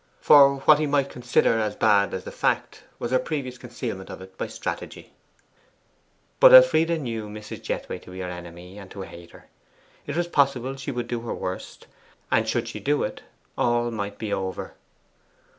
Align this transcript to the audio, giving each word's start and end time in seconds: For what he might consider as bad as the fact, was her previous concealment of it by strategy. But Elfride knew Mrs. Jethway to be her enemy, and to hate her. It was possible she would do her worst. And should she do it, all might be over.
For 0.19 0.57
what 0.61 0.79
he 0.79 0.87
might 0.87 1.11
consider 1.11 1.59
as 1.59 1.75
bad 1.75 2.11
as 2.15 2.23
the 2.23 2.31
fact, 2.31 2.85
was 2.97 3.11
her 3.11 3.19
previous 3.19 3.59
concealment 3.59 4.09
of 4.09 4.19
it 4.19 4.35
by 4.35 4.47
strategy. 4.47 5.13
But 6.39 6.51
Elfride 6.51 6.99
knew 6.99 7.29
Mrs. 7.29 7.61
Jethway 7.61 7.99
to 7.99 8.09
be 8.09 8.21
her 8.21 8.27
enemy, 8.27 8.79
and 8.79 8.89
to 8.89 9.01
hate 9.01 9.29
her. 9.29 9.45
It 10.07 10.17
was 10.17 10.27
possible 10.27 10.75
she 10.75 10.89
would 10.89 11.07
do 11.07 11.21
her 11.21 11.35
worst. 11.35 11.85
And 12.31 12.47
should 12.49 12.67
she 12.67 12.79
do 12.79 13.03
it, 13.03 13.21
all 13.55 13.91
might 13.91 14.17
be 14.17 14.33
over. 14.33 14.73